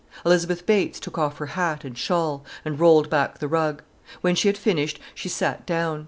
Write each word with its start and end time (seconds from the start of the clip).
Elizabeth 0.25 0.65
Bates 0.65 0.99
took 0.99 1.19
off 1.19 1.37
her 1.37 1.45
hat 1.45 1.83
and 1.83 1.95
shawl, 1.95 2.43
and 2.65 2.79
rolled 2.79 3.07
back 3.07 3.37
the 3.37 3.47
rug. 3.47 3.83
When 4.21 4.33
she 4.33 4.47
had 4.47 4.57
finished, 4.57 4.99
she 5.13 5.29
sat 5.29 5.63
down. 5.67 5.99